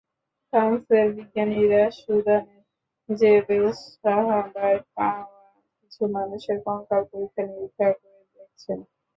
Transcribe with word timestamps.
ফ্রান্সের 0.53 1.05
বিজ্ঞানীরা 1.15 1.81
সুদানের 1.99 2.63
জেবেল 3.09 3.65
সাহাবায় 3.93 4.79
পাওয়া 4.95 5.41
কিছু 5.77 6.01
মানুষের 6.15 6.57
কঙ্কাল 6.65 7.01
পরীক্ষা-নিরীক্ষা 7.11 7.87
করে 7.93 8.21
দেখছেন। 8.35 8.79